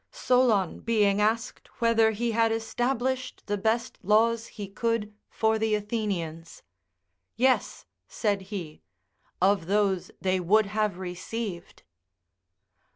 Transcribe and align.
Solon 0.09 0.79
being 0.79 1.21
asked 1.21 1.67
whether 1.79 2.09
he 2.09 2.31
had 2.31 2.51
established 2.51 3.43
the 3.45 3.55
best 3.55 3.99
laws 4.01 4.47
he 4.47 4.67
could 4.67 5.13
for 5.29 5.59
the 5.59 5.75
Athenians; 5.75 6.63
"Yes," 7.35 7.85
said 8.07 8.41
he, 8.49 8.81
"of 9.39 9.67
those 9.67 10.09
they 10.19 10.39
would 10.39 10.65
have 10.65 10.97
received." 10.97 11.83